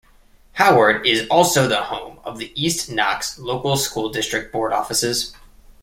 Howard 0.53 1.05
is 1.05 1.27
also 1.27 1.67
the 1.67 1.83
home 1.83 2.17
of 2.23 2.39
the 2.39 2.51
East 2.59 2.89
Knox 2.91 3.37
Local 3.37 3.77
School 3.77 4.09
District 4.09 4.51
board 4.51 4.73
offices. 4.73 5.35